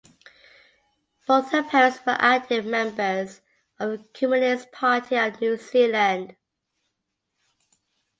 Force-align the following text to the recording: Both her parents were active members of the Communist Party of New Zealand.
Both 1.27 1.51
her 1.51 1.61
parents 1.61 1.99
were 2.07 2.15
active 2.19 2.65
members 2.65 3.41
of 3.79 3.91
the 3.91 4.03
Communist 4.19 4.71
Party 4.71 5.15
of 5.15 5.39
New 5.39 5.57
Zealand. 5.57 6.35